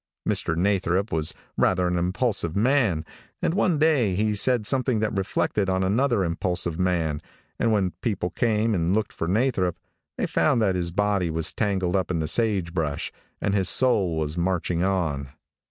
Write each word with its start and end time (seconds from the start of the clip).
Mr. 0.27 0.55
Nathrop 0.57 1.11
was 1.11 1.35
rather 1.57 1.85
an 1.85 1.95
impulsive 1.95 2.55
man, 2.55 3.05
and 3.39 3.53
one 3.53 3.77
day 3.77 4.15
he 4.15 4.33
said 4.33 4.65
something 4.65 4.97
that 4.97 5.15
reflected 5.15 5.69
on 5.69 5.83
another 5.83 6.23
impulsive 6.25 6.79
man, 6.79 7.21
and 7.59 7.71
when 7.71 7.91
people 8.01 8.31
came 8.31 8.73
and 8.73 8.95
looked 8.95 9.13
for 9.13 9.27
Nathrop, 9.27 9.77
they 10.17 10.25
found 10.25 10.59
that 10.59 10.73
his 10.73 10.89
body 10.89 11.29
was 11.29 11.53
tangled 11.53 11.95
up 11.95 12.09
in 12.09 12.17
the 12.17 12.27
sage 12.27 12.73
brush, 12.73 13.11
and 13.39 13.53
his 13.53 13.69
soul 13.69 14.17
was 14.17 14.39
marching 14.39 14.81
on. 14.81 15.29